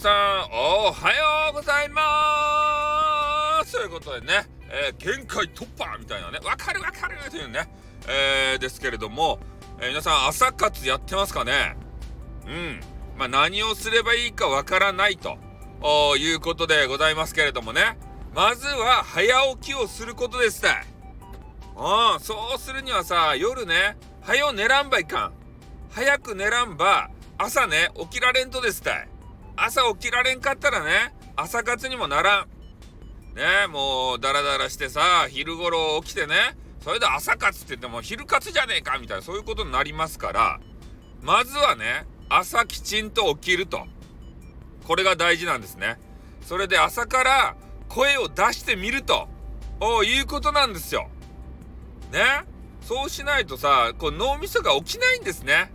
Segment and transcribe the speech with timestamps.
[0.00, 0.12] さん、
[0.50, 2.02] おはようございま
[3.66, 7.70] すということでね、えー、限界突破みたいなね、わかるわかるというね、
[8.08, 9.40] えー、ですけれども、
[9.78, 11.76] えー、皆さん朝活やってますかね？
[12.46, 12.80] うん。
[13.18, 15.36] まあ、何をすればいいかわからないと
[16.16, 17.98] いうことでございますけれどもね、
[18.34, 20.86] まずは早起きをすることですたい。
[21.76, 25.32] うん、そうするにはさ、夜ね、早寝らんばいかん。
[25.90, 29.08] 早く寝らんば、朝ね、起きられんとですたい。
[29.62, 32.48] 朝起きられんかったらね、朝活にもならん。
[33.36, 40.60] ねもうダラダラしてさ、昼頃起きてね、それで朝活って言っても昼活じゃねえかみたいなそういうことになりますから、
[41.20, 43.86] まずはね、朝きちんと起きると。
[44.86, 45.98] これが大事なんですね。
[46.40, 47.56] それで朝から
[47.90, 49.28] 声を出してみると
[50.04, 51.10] いうことなんですよ。
[52.12, 52.44] ね
[52.80, 55.70] そうしないとさ、こう脳みそが起きないんですね。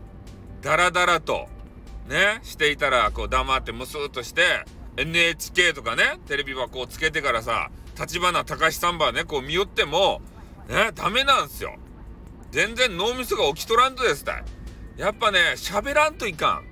[0.62, 1.54] ダラダラと。
[2.08, 4.66] ねしていたら、こう黙ってムスーっとして、
[4.98, 10.22] NHK とかね、テレビはこうつけてからさ、立花隆さんばね、こう見よっても、
[10.68, 11.76] ね、ダメなんすよ。
[12.52, 14.44] 全然脳みそが起きとらんとですたい。
[14.98, 16.66] やっぱね、喋らんといかん。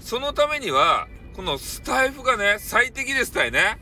[0.00, 3.78] そのためには、このスタイフがね、最適ですたいね。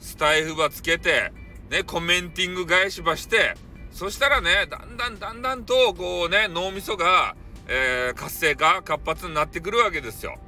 [0.00, 1.32] スタイフばつけて、
[1.70, 3.54] ね、コメンティング返しばして、
[3.92, 7.36] そしたらね、だんだんだんだんと、こうね、脳みそが、
[7.68, 10.38] えー、活性化、活発になってくるわけですよ。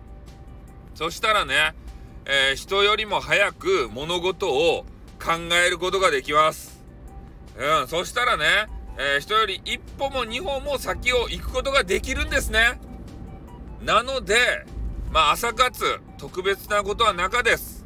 [0.94, 1.74] そしたらね、
[2.24, 4.84] えー、人よりも早く物事を
[5.22, 5.32] 考
[5.66, 6.82] えることができます。
[7.56, 8.44] うん、そしたらね、
[8.98, 12.80] えー、人より一歩も二歩も先を行くことができるんですね。
[13.82, 14.36] なので、
[15.10, 17.84] まあ朝活、特別なことは中です。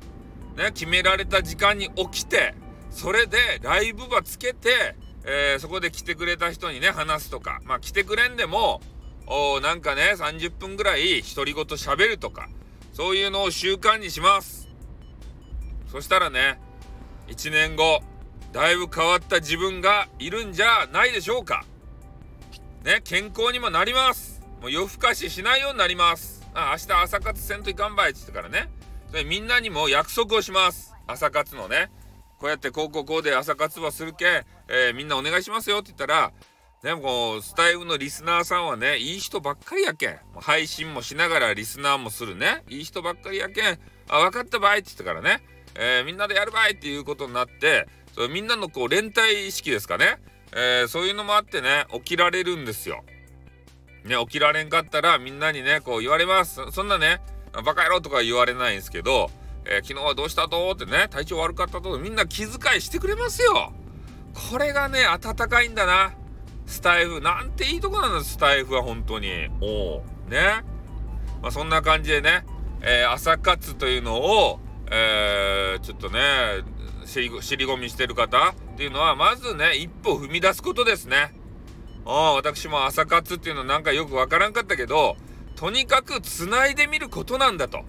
[0.56, 2.54] ね、決められた時間に起きて、
[2.90, 8.80] それでライブばつけて、えー、そこで来てくれた人にね、話すとか、まあ来てくれんでも、
[9.26, 12.48] おなんかね、30分ぐらい独り言喋るとか、
[12.92, 14.68] そういうのを習慣にします。
[15.90, 16.60] そしたらね、
[17.28, 18.00] 1年後、
[18.52, 21.64] だいぶ変わった自分がいるんじゃないでしょうか。
[22.84, 24.42] ね、健康にもなります。
[24.60, 26.46] もう夜更かししないようになります。
[26.54, 28.70] あ明日朝活せんといかんばいって言ってからね。
[29.12, 30.94] でみんなにも約束をします。
[31.06, 31.90] 朝活のね。
[32.38, 36.32] こうやってこうこうこうで朝活はするけ、えー、みんなお願いしますよって言ったら、
[36.84, 40.18] でもこうスタイフのリスナーさんはね、いい人ばっかりやけん。
[40.38, 42.62] 配信もしながらリスナーもするね。
[42.68, 43.78] いい人ばっかりやけん。
[44.10, 45.42] あ、分かったばいって言ってからね、
[45.76, 50.18] えー、みんなでやるばいっていうことになって、それみんなのこう連帯意識ですかね。
[50.52, 53.02] えー、そういうのもあってね、起きられるんですよ。
[54.04, 56.60] ね、起きられんかったらみんなにね、こう言われます。
[56.70, 57.22] そんなね、
[57.64, 59.30] バカ野郎とか言われないんですけど、
[59.64, 63.72] えー、昨日はどうしたとってね、体調悪かったとみんな気遣いしてくれますよ。
[64.50, 66.12] これがね、温かいんだな。
[66.66, 67.20] スタイフ。
[67.20, 69.48] なんていいとこなんだ、スタイフは本当に。
[69.60, 70.64] おね。
[71.42, 72.44] まあ、そんな感じでね、
[72.80, 74.60] えー、朝活というのを、
[74.90, 76.20] えー、ちょっとね、
[77.06, 81.34] 尻込みしてる方っていうのは、まずね、一歩踏み出すことですね。
[82.06, 85.16] あ私も朝活っていうのなんかよくわからんかったけど、
[85.56, 87.84] とにかく繋いでみることなんだと。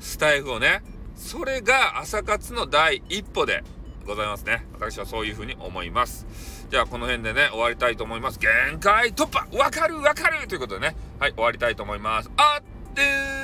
[0.00, 0.82] スタイフをね。
[1.14, 3.62] それが朝活の第一歩で
[4.06, 4.66] ございますね。
[4.74, 6.26] 私はそういうふうに思います。
[6.70, 8.38] じゃあこの辺でね、終わりたいと思います。
[8.38, 12.30] 限界突破わかるわかるということでね、はい、終わりたいと思います。
[12.36, 13.41] あってー